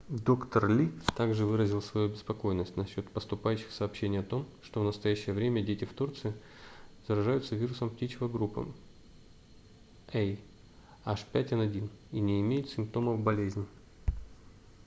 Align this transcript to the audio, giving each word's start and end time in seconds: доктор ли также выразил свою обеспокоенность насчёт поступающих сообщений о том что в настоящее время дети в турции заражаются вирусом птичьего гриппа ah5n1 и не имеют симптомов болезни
доктор 0.09 0.67
ли 0.69 0.89
также 1.15 1.45
выразил 1.45 1.81
свою 1.81 2.07
обеспокоенность 2.09 2.75
насчёт 2.75 3.07
поступающих 3.09 3.71
сообщений 3.71 4.19
о 4.21 4.23
том 4.23 4.45
что 4.63 4.81
в 4.81 4.83
настоящее 4.83 5.35
время 5.35 5.61
дети 5.61 5.85
в 5.85 5.93
турции 5.93 6.33
заражаются 7.07 7.55
вирусом 7.55 7.89
птичьего 7.91 8.27
гриппа 8.27 8.67
ah5n1 11.05 11.89
и 12.13 12.19
не 12.19 12.41
имеют 12.41 12.69
симптомов 12.71 13.19
болезни 13.21 13.65